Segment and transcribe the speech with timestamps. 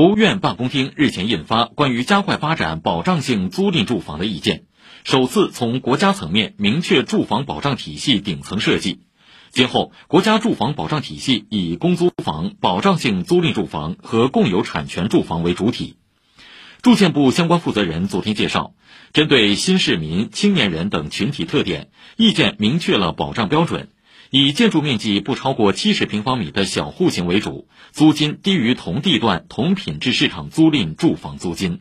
[0.00, 4.60] 国务院办公厅日前印发《关于加快发展保障性租赁住房的意见》，
[5.04, 9.00] 首次从国家层面明确住房保障体系顶层设计。
[9.50, 15.96] 今后，国家住房保障体系以公租房、保障性租赁住房和共有产权住房为主体。
[16.80, 18.72] 住建部相关负责人昨天介绍，
[19.12, 23.90] 针对新市民、青年人等群体特点，意见明确了保障标准，
[24.30, 31.80] 以建筑面积不超过七十平方米的小户型为主，租金低于同地段同品质市场租赁住房租金。